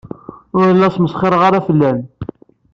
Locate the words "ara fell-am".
1.47-1.99